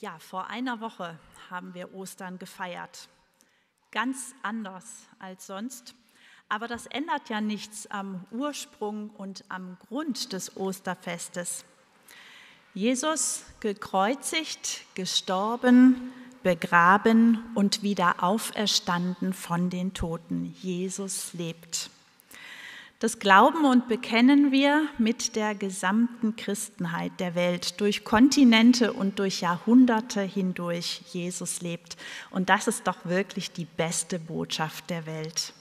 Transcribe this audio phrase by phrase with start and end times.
[0.00, 1.18] Ja, vor einer Woche
[1.50, 3.10] haben wir Ostern gefeiert.
[3.90, 4.86] Ganz anders
[5.18, 5.94] als sonst.
[6.48, 11.66] Aber das ändert ja nichts am Ursprung und am Grund des Osterfestes.
[12.72, 16.12] Jesus gekreuzigt, gestorben,
[16.42, 20.56] begraben und wieder auferstanden von den Toten.
[20.62, 21.90] Jesus lebt.
[23.00, 29.40] Das glauben und bekennen wir mit der gesamten Christenheit der Welt, durch Kontinente und durch
[29.40, 31.00] Jahrhunderte hindurch.
[31.10, 31.96] Jesus lebt.
[32.28, 35.54] Und das ist doch wirklich die beste Botschaft der Welt.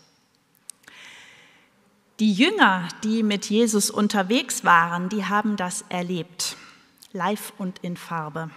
[2.20, 6.58] Die Jünger, die mit Jesus unterwegs waren, die haben das erlebt,
[7.14, 8.50] live und in Farbe.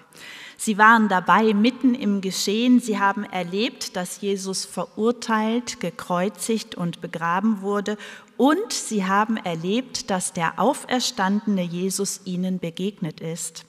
[0.65, 2.79] Sie waren dabei mitten im Geschehen.
[2.79, 7.98] Sie haben erlebt, dass Jesus verurteilt, gekreuzigt und begraben wurde.
[8.37, 13.65] Und sie haben erlebt, dass der auferstandene Jesus ihnen begegnet ist.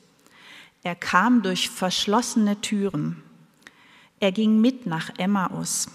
[0.84, 3.24] Er kam durch verschlossene Türen.
[4.20, 5.88] Er ging mit nach Emmaus.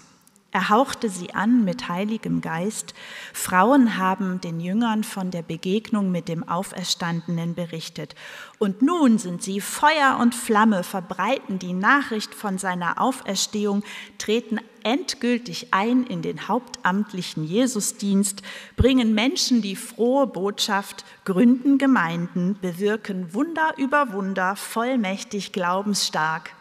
[0.51, 2.95] Er hauchte sie an mit heiligem Geist.
[3.33, 8.15] Frauen haben den Jüngern von der Begegnung mit dem Auferstandenen berichtet.
[8.57, 13.83] Und nun sind sie Feuer und Flamme, verbreiten die Nachricht von seiner Auferstehung,
[14.17, 18.41] treten endgültig ein in den hauptamtlichen Jesusdienst,
[18.75, 26.55] bringen Menschen die frohe Botschaft, gründen Gemeinden, bewirken Wunder über Wunder, vollmächtig, glaubensstark.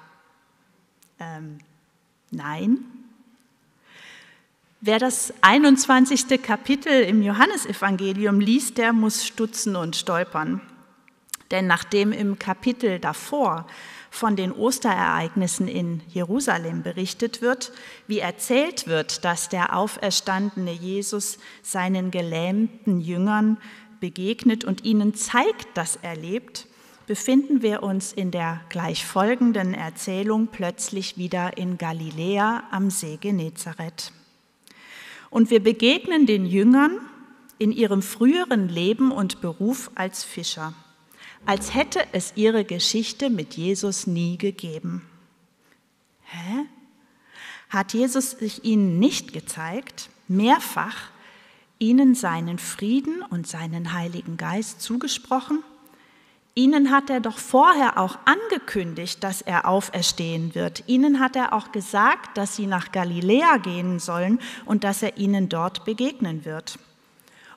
[1.18, 1.58] Ähm,
[2.30, 2.84] nein,
[4.80, 6.40] Wer das 21.
[6.40, 10.60] Kapitel im Johannesevangelium liest, der muss stutzen und stolpern.
[11.50, 13.66] Denn nachdem im Kapitel davor
[14.08, 17.72] von den Osterereignissen in Jerusalem berichtet wird,
[18.06, 23.58] wie erzählt wird, dass der auferstandene Jesus seinen gelähmten Jüngern
[23.98, 26.68] begegnet und ihnen zeigt, dass er lebt,
[27.08, 34.12] befinden wir uns in der gleich folgenden Erzählung plötzlich wieder in Galiläa am See Genezareth.
[35.30, 36.98] Und wir begegnen den Jüngern
[37.58, 40.74] in ihrem früheren Leben und Beruf als Fischer,
[41.44, 45.02] als hätte es ihre Geschichte mit Jesus nie gegeben.
[46.22, 46.66] Hä?
[47.68, 51.10] Hat Jesus sich ihnen nicht gezeigt, mehrfach
[51.78, 55.62] ihnen seinen Frieden und seinen Heiligen Geist zugesprochen?
[56.58, 60.82] Ihnen hat er doch vorher auch angekündigt, dass er auferstehen wird.
[60.88, 65.48] Ihnen hat er auch gesagt, dass sie nach Galiläa gehen sollen und dass er ihnen
[65.48, 66.80] dort begegnen wird.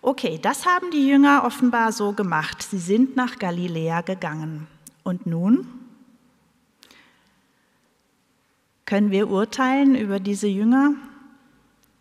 [0.04, 2.62] Okay, das haben die Jünger offenbar so gemacht.
[2.62, 4.68] Sie sind nach Galiläa gegangen.
[5.04, 5.68] Und nun?
[8.86, 10.94] Können wir urteilen über diese Jünger?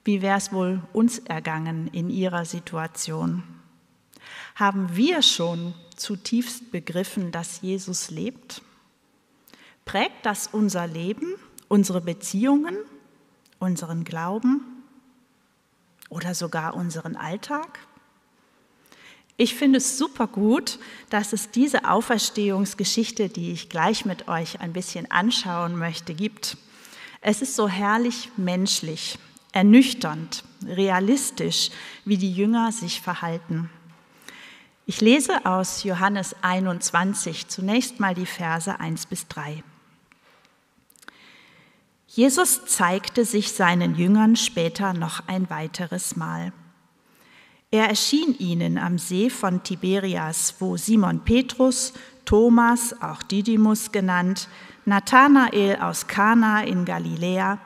[0.04, 3.42] Wie wäre es wohl uns ergangen in ihrer Situation?
[4.60, 8.60] Haben wir schon zutiefst begriffen, dass Jesus lebt?
[9.86, 11.34] Prägt das unser Leben,
[11.68, 12.76] unsere Beziehungen,
[13.58, 14.60] unseren Glauben
[16.10, 17.78] oder sogar unseren Alltag?
[19.38, 20.78] Ich finde es super gut,
[21.08, 26.58] dass es diese Auferstehungsgeschichte, die ich gleich mit euch ein bisschen anschauen möchte, gibt.
[27.22, 29.18] Es ist so herrlich menschlich,
[29.52, 31.70] ernüchternd, realistisch,
[32.04, 33.70] wie die Jünger sich verhalten.
[34.90, 39.62] Ich lese aus Johannes 21 zunächst mal die Verse 1 bis 3.
[42.08, 46.52] Jesus zeigte sich seinen Jüngern später noch ein weiteres Mal.
[47.70, 51.92] Er erschien ihnen am See von Tiberias, wo Simon Petrus,
[52.24, 54.48] Thomas, auch Didymus genannt,
[54.86, 57.60] Nathanael aus Kana in Galiläa,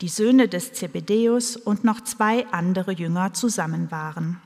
[0.00, 4.40] die Söhne des Zebedäus und noch zwei andere Jünger zusammen waren.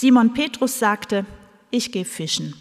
[0.00, 1.26] Simon Petrus sagte,
[1.72, 2.54] ich gehe fischen.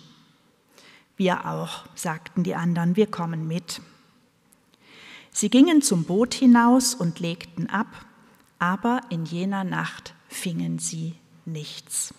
[1.18, 3.80] Wir auch, sagten die anderen, wir kommen mit.
[5.31, 7.86] Sie gingen zum Boot hinaus und legten ab,
[8.58, 11.14] aber in jener Nacht fingen sie
[11.46, 12.12] nichts.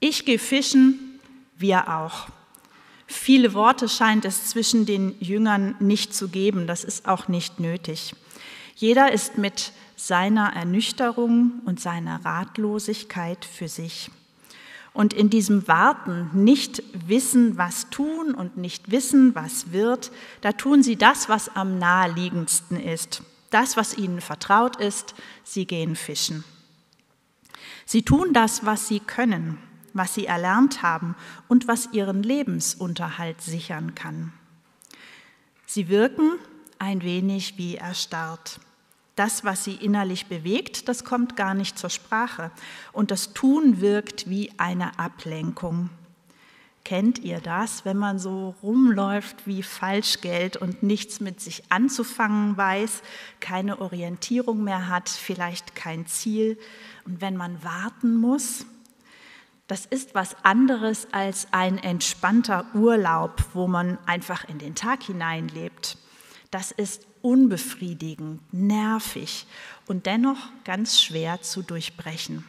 [0.00, 1.20] Ich gehe fischen,
[1.58, 2.26] wir auch.
[3.06, 8.16] Viele Worte scheint es zwischen den Jüngern nicht zu geben, das ist auch nicht nötig.
[8.74, 14.10] Jeder ist mit seiner Ernüchterung und seiner Ratlosigkeit für sich.
[14.94, 20.82] Und in diesem Warten, nicht wissen, was tun und nicht wissen, was wird, da tun
[20.82, 26.44] sie das, was am naheliegendsten ist, das, was ihnen vertraut ist, sie gehen fischen.
[27.84, 29.58] Sie tun das, was sie können,
[29.94, 31.16] was sie erlernt haben
[31.48, 34.32] und was ihren Lebensunterhalt sichern kann.
[35.66, 36.38] Sie wirken
[36.78, 38.60] ein wenig wie erstarrt.
[39.18, 42.52] Das, was sie innerlich bewegt, das kommt gar nicht zur Sprache.
[42.92, 45.90] Und das Tun wirkt wie eine Ablenkung.
[46.84, 53.02] Kennt ihr das, wenn man so rumläuft wie Falschgeld und nichts mit sich anzufangen weiß,
[53.40, 56.56] keine Orientierung mehr hat, vielleicht kein Ziel
[57.04, 58.66] und wenn man warten muss?
[59.66, 65.98] Das ist was anderes als ein entspannter Urlaub, wo man einfach in den Tag hineinlebt.
[66.50, 69.46] Das ist unbefriedigend, nervig
[69.86, 72.44] und dennoch ganz schwer zu durchbrechen.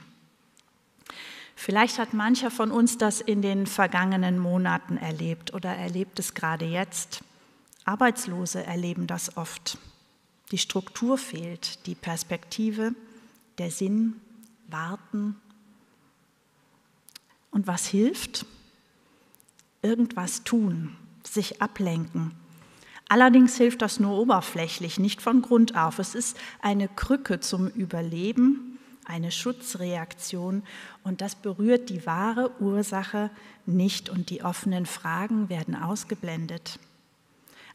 [1.55, 6.63] Vielleicht hat mancher von uns das in den vergangenen Monaten erlebt oder erlebt es gerade
[6.63, 7.21] jetzt.
[7.83, 9.77] Arbeitslose erleben das oft.
[10.51, 12.93] Die Struktur fehlt, die Perspektive,
[13.57, 14.21] der Sinn,
[14.67, 15.35] warten.
[17.51, 18.45] Und was hilft?
[19.81, 22.31] Irgendwas tun, sich ablenken.
[23.09, 25.99] Allerdings hilft das nur oberflächlich, nicht von Grund auf.
[25.99, 28.69] Es ist eine Krücke zum Überleben
[29.09, 30.63] eine Schutzreaktion
[31.03, 33.31] und das berührt die wahre Ursache
[33.65, 36.79] nicht und die offenen Fragen werden ausgeblendet.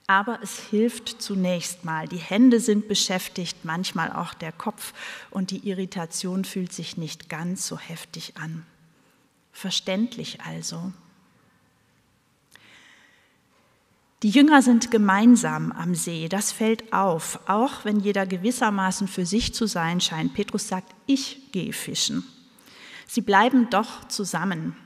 [0.06, 2.06] Aber es hilft zunächst mal.
[2.06, 4.92] Die Hände sind beschäftigt, manchmal auch der Kopf
[5.30, 8.64] und die Irritation fühlt sich nicht ganz so heftig an.
[9.52, 10.92] Verständlich also.
[14.24, 19.52] Die Jünger sind gemeinsam am See, das fällt auf, auch wenn jeder gewissermaßen für sich
[19.52, 20.32] zu sein scheint.
[20.32, 22.24] Petrus sagt, ich gehe fischen.
[23.06, 24.76] Sie bleiben doch zusammen.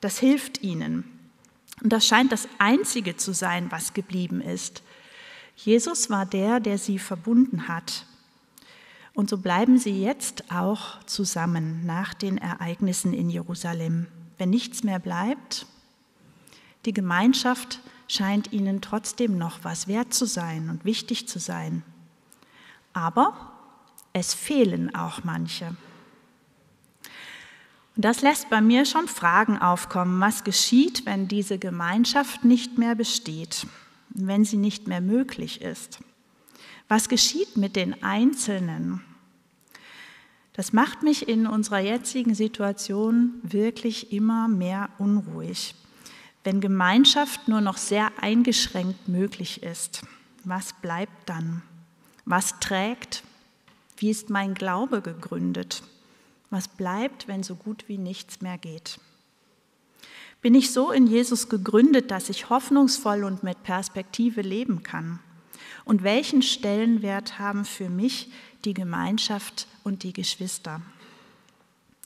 [0.00, 1.04] Das hilft ihnen.
[1.82, 4.82] Und das scheint das Einzige zu sein, was geblieben ist.
[5.54, 8.06] Jesus war der, der sie verbunden hat.
[9.12, 14.06] Und so bleiben sie jetzt auch zusammen nach den Ereignissen in Jerusalem.
[14.38, 15.66] Wenn nichts mehr bleibt,
[16.86, 21.84] die Gemeinschaft scheint ihnen trotzdem noch was wert zu sein und wichtig zu sein.
[22.94, 23.52] Aber
[24.12, 25.76] es fehlen auch manche.
[27.94, 32.94] Und das lässt bei mir schon Fragen aufkommen, was geschieht, wenn diese Gemeinschaft nicht mehr
[32.94, 33.66] besteht,
[34.08, 36.00] wenn sie nicht mehr möglich ist.
[36.88, 39.04] Was geschieht mit den Einzelnen?
[40.54, 45.74] Das macht mich in unserer jetzigen Situation wirklich immer mehr unruhig
[46.44, 50.02] wenn Gemeinschaft nur noch sehr eingeschränkt möglich ist,
[50.44, 51.62] was bleibt dann?
[52.24, 53.22] Was trägt?
[53.96, 55.82] Wie ist mein Glaube gegründet?
[56.50, 58.98] Was bleibt, wenn so gut wie nichts mehr geht?
[60.40, 65.18] Bin ich so in Jesus gegründet, dass ich hoffnungsvoll und mit Perspektive leben kann?
[65.84, 68.30] Und welchen Stellenwert haben für mich
[68.64, 70.80] die Gemeinschaft und die Geschwister?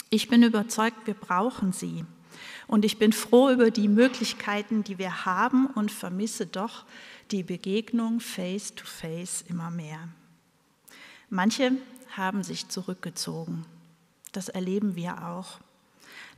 [0.09, 2.05] Ich bin überzeugt, wir brauchen sie.
[2.67, 6.85] Und ich bin froh über die Möglichkeiten, die wir haben und vermisse doch
[7.31, 10.09] die Begegnung face-to-face -face immer mehr.
[11.31, 11.73] Manche
[12.17, 13.65] haben sich zurückgezogen.
[14.33, 15.61] Das erleben wir auch.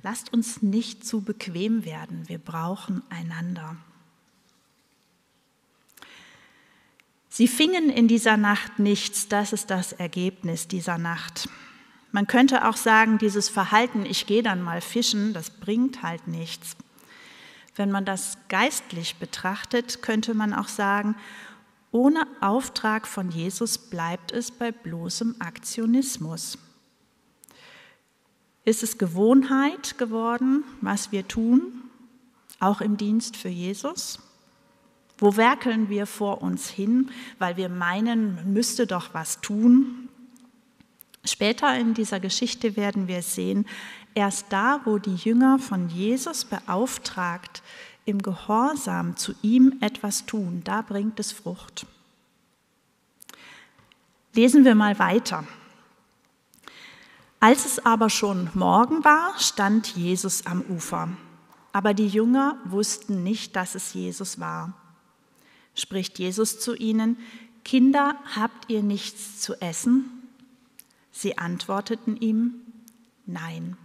[0.03, 2.29] Lasst uns nicht zu bequem werden.
[2.29, 3.77] Wir brauchen einander.
[7.29, 9.27] Sie fingen in dieser Nacht nichts.
[9.27, 11.49] Das ist das Ergebnis dieser Nacht.
[12.15, 16.77] Man könnte auch sagen, dieses Verhalten, ich gehe dann mal fischen, das bringt halt nichts.
[17.75, 21.17] Wenn man das geistlich betrachtet, könnte man auch sagen,
[21.91, 26.57] ohne Auftrag von Jesus bleibt es bei bloßem Aktionismus.
[28.65, 31.83] Ist es Gewohnheit geworden, was wir tun,
[32.61, 34.21] auch im Dienst für Jesus?
[35.19, 37.11] Wo werkeln wir vor uns hin,
[37.41, 40.04] weil wir meinen, man müsste doch was tun?
[41.25, 43.67] Später in dieser Geschichte werden wir sehen,
[44.15, 47.63] erst da, wo die Jünger von Jesus beauftragt,
[48.05, 51.87] im Gehorsam zu ihm etwas tun, da bringt es Frucht.
[54.35, 55.45] Lesen wir mal weiter.
[57.41, 61.09] Als es aber schon Morgen war, stand Jesus am Ufer.
[61.73, 64.75] Aber die Jünger wussten nicht, dass es Jesus war.
[65.75, 67.19] Spricht Jesus zu ihnen,
[67.65, 70.24] Kinder, habt ihr nichts zu essen?
[71.17, 72.57] Sie antworteten ihm,
[73.25, 73.77] nein.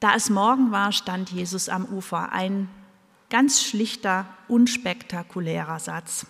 [0.00, 2.32] Da es Morgen war, stand Jesus am Ufer.
[2.32, 2.68] Ein
[3.30, 6.26] ganz schlichter, unspektakulärer Satz.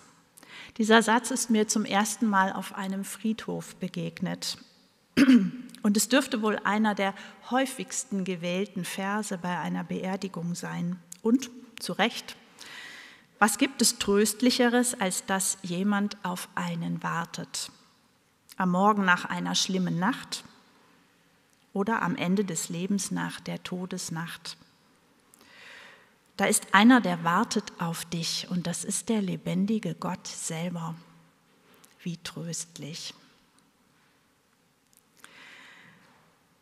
[0.77, 4.59] Dieser Satz ist mir zum ersten Mal auf einem Friedhof begegnet.
[5.81, 7.15] Und es dürfte wohl einer der
[7.49, 10.99] häufigsten gewählten Verse bei einer Beerdigung sein.
[11.23, 12.35] Und zu Recht,
[13.39, 17.71] was gibt es Tröstlicheres, als dass jemand auf einen wartet?
[18.57, 20.43] Am Morgen nach einer schlimmen Nacht
[21.73, 24.57] oder am Ende des Lebens nach der Todesnacht.
[26.37, 30.95] Da ist einer, der wartet auf dich und das ist der lebendige Gott selber.
[32.01, 33.13] Wie tröstlich.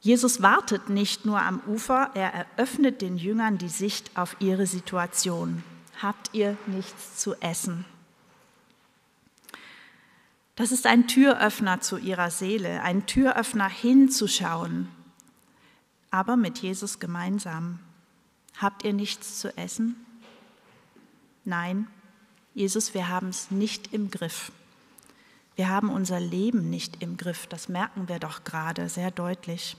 [0.02, 5.64] Jesus wartet nicht nur am Ufer, er eröffnet den Jüngern die Sicht auf ihre Situation.
[6.02, 7.86] Habt ihr nichts zu essen?
[10.56, 14.90] Das ist ein Türöffner zu ihrer Seele, ein Türöffner hinzuschauen,
[16.12, 17.80] aber mit Jesus gemeinsam.
[18.58, 19.98] Habt ihr nichts zu essen?
[21.44, 21.88] Nein,
[22.54, 24.52] Jesus, wir haben es nicht im Griff.
[25.58, 29.76] Wir haben unser Leben nicht im Griff, das merken wir doch gerade sehr deutlich.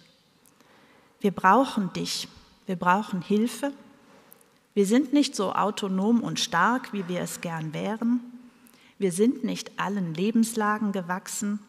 [1.20, 2.28] Wir brauchen dich,
[2.66, 3.72] wir brauchen Hilfe.
[4.76, 8.20] Wir sind nicht so autonom und stark, wie wir es gern wären.
[8.98, 11.60] Wir sind nicht allen Lebenslagen gewachsen.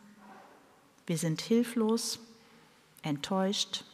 [1.05, 2.19] Wir sind hilflos,
[3.03, 3.85] enttäuscht,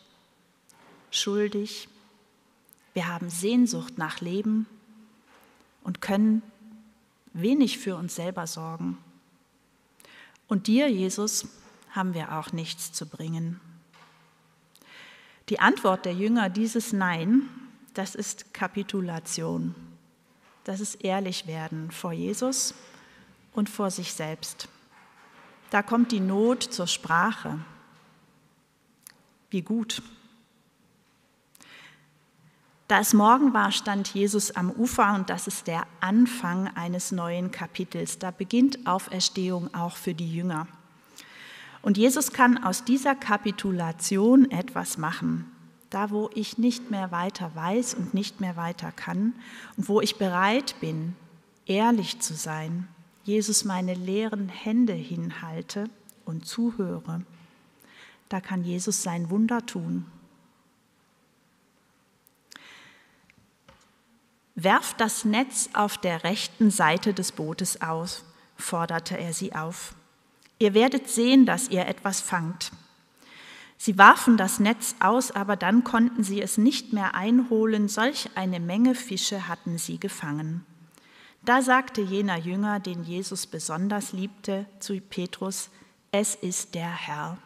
[1.11, 1.87] schuldig.
[2.95, 4.65] Wir haben Sehnsucht nach Leben
[5.83, 6.41] und können
[7.33, 8.97] wenig für uns selber sorgen.
[10.47, 11.47] Und dir, Jesus,
[11.91, 13.61] haben wir auch nichts zu bringen.
[15.49, 17.47] Die Antwort der Jünger, dieses Nein,
[17.93, 19.75] das ist Kapitulation.
[20.63, 22.73] Das ist ehrlich werden vor Jesus
[23.53, 24.67] und vor sich selbst.
[25.69, 27.59] Da kommt die Not zur Sprache.
[29.49, 30.01] Wie gut.
[32.87, 37.51] Da es Morgen war, stand Jesus am Ufer und das ist der Anfang eines neuen
[37.51, 38.19] Kapitels.
[38.19, 40.67] Da beginnt Auferstehung auch für die Jünger.
[41.81, 45.52] Und Jesus kann aus dieser Kapitulation etwas machen.
[45.93, 49.35] Da, wo ich nicht mehr weiter weiß und nicht mehr weiter kann
[49.77, 51.15] und wo ich bereit bin,
[51.67, 52.87] ehrlich zu sein,
[53.23, 55.87] Jesus meine leeren Hände hinhalte
[56.25, 57.21] und zuhöre,
[58.27, 60.07] da kann Jesus sein Wunder tun.
[64.55, 68.23] Werft das Netz auf der rechten Seite des Bootes aus,
[68.57, 69.93] forderte er sie auf.
[70.57, 72.71] Ihr werdet sehen, dass ihr etwas fangt.
[73.85, 78.61] Sie warfen das Netz aus, aber dann konnten sie es nicht mehr einholen, solch eine
[78.61, 80.65] Menge Fische hatten sie gefangen.
[81.43, 85.69] Da sagte jener Jünger, den Jesus besonders liebte, zu Petrus,
[86.13, 87.37] es ist der Herr.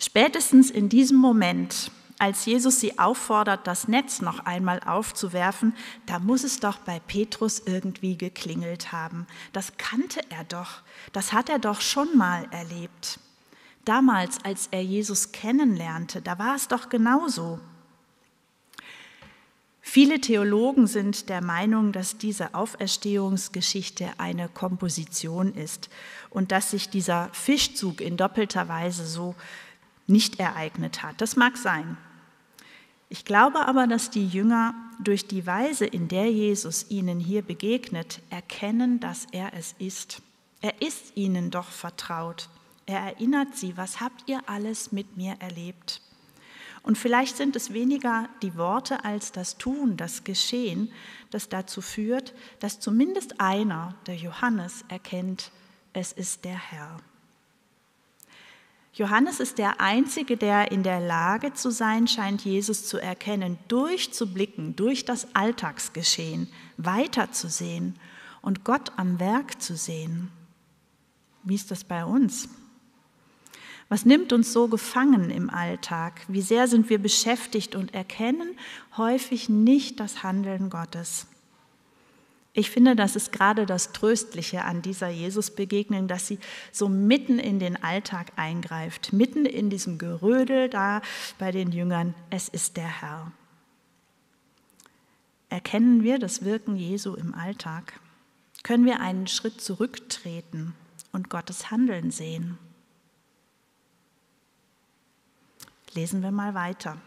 [0.00, 5.72] Spätestens in diesem Moment, als Jesus sie auffordert, das Netz noch einmal aufzuwerfen,
[6.06, 9.28] da muss es doch bei Petrus irgendwie geklingelt haben.
[9.52, 10.82] Das kannte er doch,
[11.12, 13.20] das hat er doch schon mal erlebt.
[13.84, 17.60] Damals, als er Jesus kennenlernte, da war es doch genauso.
[19.86, 25.90] Viele Theologen sind der Meinung, dass diese Auferstehungsgeschichte eine Komposition ist
[26.30, 29.34] und dass sich dieser Fischzug in doppelter Weise so
[30.06, 31.20] nicht ereignet hat.
[31.20, 31.98] Das mag sein.
[33.10, 38.22] Ich glaube aber, dass die Jünger durch die Weise, in der Jesus ihnen hier begegnet,
[38.30, 40.22] erkennen, dass er es ist.
[40.62, 42.48] Er ist ihnen doch vertraut.
[42.86, 46.02] Er erinnert sie, was habt ihr alles mit mir erlebt?
[46.82, 50.92] Und vielleicht sind es weniger die Worte als das Tun, das Geschehen,
[51.30, 55.50] das dazu führt, dass zumindest einer, der Johannes, erkennt,
[55.94, 56.98] es ist der Herr.
[58.92, 64.76] Johannes ist der Einzige, der in der Lage zu sein scheint, Jesus zu erkennen, durchzublicken,
[64.76, 67.98] durch das Alltagsgeschehen, weiterzusehen
[68.42, 70.30] und Gott am Werk zu sehen.
[71.42, 72.48] Wie ist das bei uns?
[73.94, 76.22] Was nimmt uns so gefangen im Alltag?
[76.26, 78.58] Wie sehr sind wir beschäftigt und erkennen
[78.96, 81.28] häufig nicht das Handeln Gottes?
[82.54, 86.40] Ich finde, das ist gerade das Tröstliche an dieser Jesus-Begegnung, dass sie
[86.72, 91.00] so mitten in den Alltag eingreift, mitten in diesem Gerödel da
[91.38, 92.16] bei den Jüngern.
[92.30, 93.30] Es ist der Herr.
[95.50, 98.00] Erkennen wir das Wirken Jesu im Alltag?
[98.64, 100.74] Können wir einen Schritt zurücktreten
[101.12, 102.58] und Gottes Handeln sehen?
[105.94, 106.98] Lesen wir mal weiter.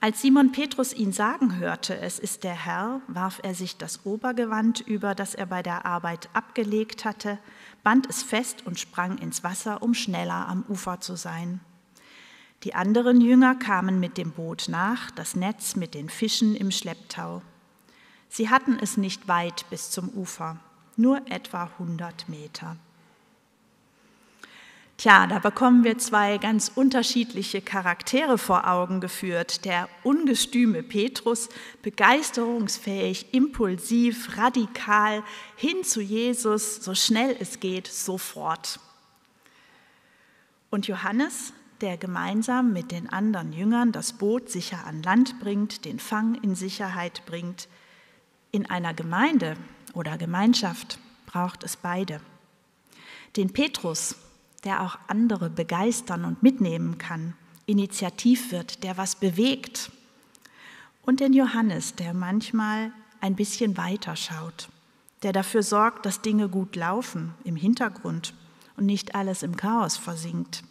[0.00, 4.80] Als Simon Petrus ihn sagen hörte, es ist der Herr, warf er sich das Obergewand
[4.80, 7.38] über, das er bei der Arbeit abgelegt hatte,
[7.84, 11.60] band es fest und sprang ins Wasser, um schneller am Ufer zu sein.
[12.64, 17.42] Die anderen Jünger kamen mit dem Boot nach, das Netz mit den Fischen im Schlepptau.
[18.28, 20.58] Sie hatten es nicht weit bis zum Ufer,
[20.96, 22.76] nur etwa 100 Meter.
[25.02, 29.64] Tja, da bekommen wir zwei ganz unterschiedliche Charaktere vor Augen geführt.
[29.64, 31.48] Der ungestüme Petrus,
[31.82, 35.24] begeisterungsfähig, impulsiv, radikal,
[35.56, 38.78] hin zu Jesus, so schnell es geht, sofort.
[40.70, 45.98] Und Johannes, der gemeinsam mit den anderen Jüngern das Boot sicher an Land bringt, den
[45.98, 47.66] Fang in Sicherheit bringt.
[48.52, 49.56] In einer Gemeinde
[49.94, 52.20] oder Gemeinschaft braucht es beide.
[53.34, 54.14] Den Petrus,
[54.64, 57.34] der auch andere begeistern und mitnehmen kann,
[57.66, 59.90] initiativ wird, der was bewegt.
[61.02, 64.68] Und den Johannes, der manchmal ein bisschen weiter schaut,
[65.22, 68.34] der dafür sorgt, dass Dinge gut laufen im Hintergrund
[68.76, 70.62] und nicht alles im Chaos versinkt.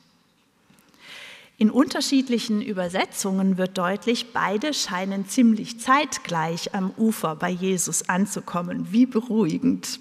[1.58, 8.92] In unterschiedlichen Übersetzungen wird deutlich, beide scheinen ziemlich zeitgleich am Ufer bei Jesus anzukommen.
[8.92, 10.00] Wie beruhigend.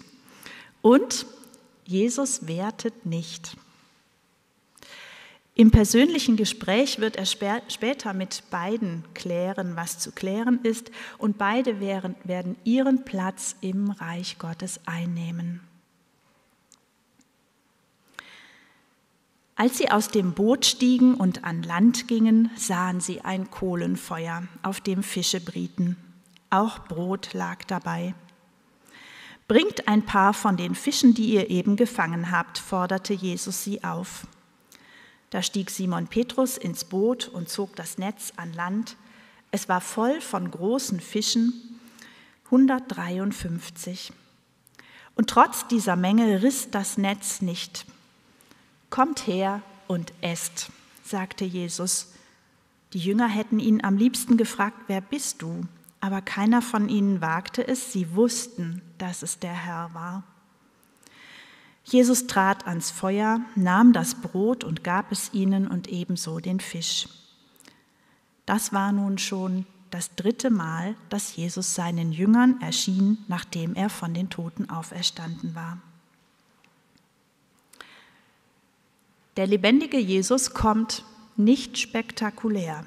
[0.80, 1.26] Und
[1.84, 3.58] Jesus wertet nicht.
[5.54, 11.80] Im persönlichen Gespräch wird er später mit beiden klären, was zu klären ist, und beide
[11.80, 15.60] werden ihren Platz im Reich Gottes einnehmen.
[19.60, 24.80] Als sie aus dem Boot stiegen und an Land gingen, sahen sie ein Kohlenfeuer, auf
[24.80, 25.98] dem Fische brieten.
[26.48, 28.14] Auch Brot lag dabei.
[29.48, 34.26] Bringt ein paar von den Fischen, die ihr eben gefangen habt, forderte Jesus sie auf.
[35.30, 38.96] Da stieg Simon Petrus ins Boot und zog das Netz an Land.
[39.52, 41.52] Es war voll von großen Fischen,
[42.46, 44.12] 153.
[45.14, 47.86] Und trotz dieser Menge riss das Netz nicht.
[48.90, 50.70] Kommt her und esst,
[51.04, 52.12] sagte Jesus.
[52.92, 55.62] Die Jünger hätten ihn am liebsten gefragt, wer bist du?
[56.00, 60.24] Aber keiner von ihnen wagte es, sie wussten, dass es der Herr war.
[61.92, 67.08] Jesus trat ans Feuer, nahm das Brot und gab es ihnen und ebenso den Fisch.
[68.46, 74.14] Das war nun schon das dritte Mal, dass Jesus seinen Jüngern erschien, nachdem er von
[74.14, 75.78] den Toten auferstanden war.
[79.36, 81.04] Der lebendige Jesus kommt
[81.36, 82.84] nicht spektakulär.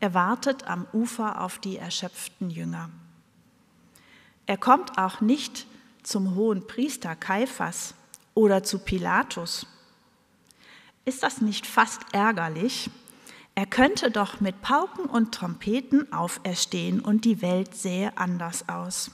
[0.00, 2.88] Er wartet am Ufer auf die erschöpften Jünger.
[4.46, 5.66] Er kommt auch nicht
[6.02, 7.94] zum hohen Priester Kaiphas
[8.36, 9.66] oder zu Pilatus.
[11.04, 12.90] Ist das nicht fast ärgerlich?
[13.56, 19.10] Er könnte doch mit Pauken und Trompeten auferstehen und die Welt sähe anders aus.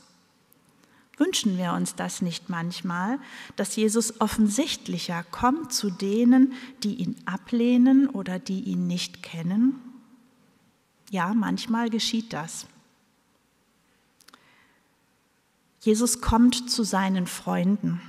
[1.17, 3.21] Wünschen wir uns das nicht manchmal,
[3.55, 9.81] dass Jesus offensichtlicher kommt zu denen, die ihn ablehnen oder die ihn nicht kennen?
[11.11, 12.67] Ja, manchmal geschieht das.
[15.81, 18.01] Jesus kommt zu seinen Freunden.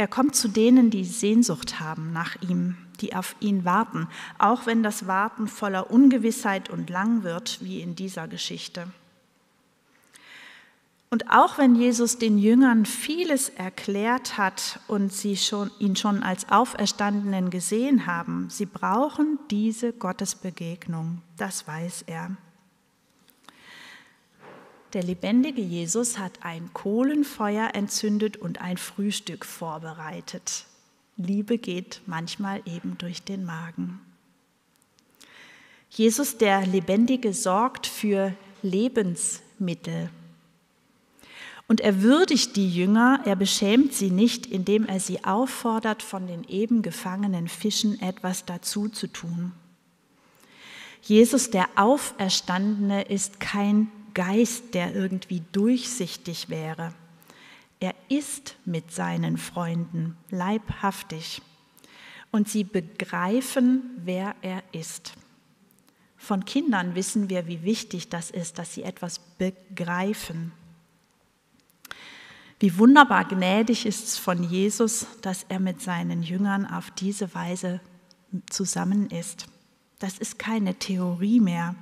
[0.00, 4.08] Er kommt zu denen, die Sehnsucht haben nach ihm, die auf ihn warten,
[4.38, 8.86] auch wenn das Warten voller Ungewissheit und lang wird, wie in dieser Geschichte.
[11.10, 16.48] Und auch wenn Jesus den Jüngern vieles erklärt hat und sie schon, ihn schon als
[16.48, 22.38] Auferstandenen gesehen haben, sie brauchen diese Gottesbegegnung, das weiß er.
[24.92, 30.64] Der lebendige Jesus hat ein Kohlenfeuer entzündet und ein Frühstück vorbereitet.
[31.16, 34.00] Liebe geht manchmal eben durch den Magen.
[35.90, 40.10] Jesus, der Lebendige, sorgt für Lebensmittel.
[41.68, 46.42] Und er würdigt die Jünger, er beschämt sie nicht, indem er sie auffordert, von den
[46.44, 49.52] eben gefangenen Fischen etwas dazu zu tun.
[51.02, 56.92] Jesus, der Auferstandene, ist kein Geist, der irgendwie durchsichtig wäre.
[57.80, 61.40] Er ist mit seinen Freunden leibhaftig
[62.30, 65.14] und sie begreifen, wer er ist.
[66.16, 70.52] Von Kindern wissen wir, wie wichtig das ist, dass sie etwas begreifen.
[72.58, 77.80] Wie wunderbar gnädig ist es von Jesus, dass er mit seinen Jüngern auf diese Weise
[78.50, 79.46] zusammen ist.
[79.98, 81.74] Das ist keine Theorie mehr.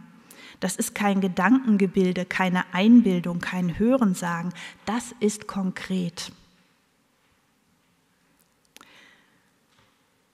[0.60, 4.52] Das ist kein Gedankengebilde, keine Einbildung, kein Hörensagen.
[4.86, 6.32] Das ist konkret.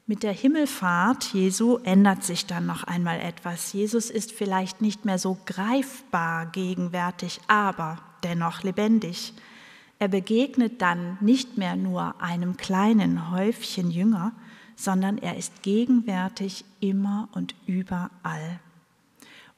[0.06, 3.72] Mit der Himmelfahrt Jesu ändert sich dann noch einmal etwas.
[3.72, 9.32] Jesus ist vielleicht nicht mehr so greifbar gegenwärtig, aber dennoch lebendig.
[9.98, 14.32] Er begegnet dann nicht mehr nur einem kleinen Häufchen Jünger,
[14.76, 18.60] sondern er ist gegenwärtig immer und überall.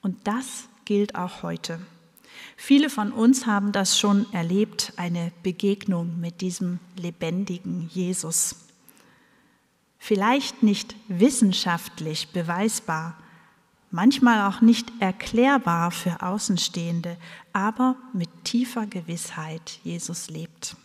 [0.07, 1.81] Und das gilt auch heute.
[2.57, 8.55] Viele von uns haben das schon erlebt, eine Begegnung mit diesem lebendigen Jesus.
[9.99, 13.19] Vielleicht nicht wissenschaftlich beweisbar,
[13.90, 17.16] manchmal auch nicht erklärbar für Außenstehende,
[17.53, 20.77] aber mit tiefer Gewissheit, Jesus lebt.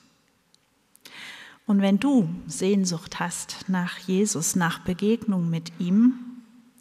[1.68, 6.16] Und wenn du Sehnsucht hast nach Jesus, nach Begegnung mit ihm,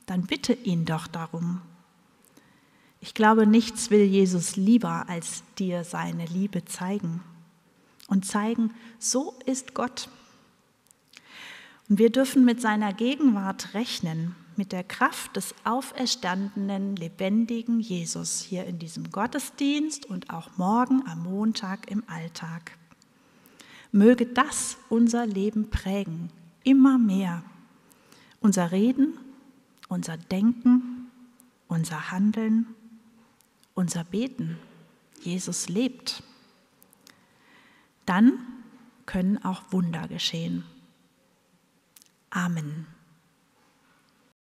[0.06, 1.60] dann bitte ihn doch darum.
[3.00, 7.22] Ich glaube, nichts will Jesus lieber, als dir seine Liebe zeigen
[8.08, 10.08] und zeigen, so ist Gott.
[11.88, 18.66] Und wir dürfen mit seiner Gegenwart rechnen, mit der Kraft des auferstandenen, lebendigen Jesus hier
[18.66, 22.76] in diesem Gottesdienst und auch morgen am Montag im Alltag.
[23.92, 26.30] Möge das unser Leben prägen,
[26.62, 27.42] immer mehr.
[28.40, 29.14] Unser Reden,
[29.88, 31.10] unser Denken,
[31.66, 32.66] unser Handeln,
[33.80, 34.58] unser Beten.
[35.22, 36.22] Jesus lebt.
[38.04, 38.38] Dann
[39.06, 40.64] können auch Wunder geschehen.
[42.28, 42.86] Amen.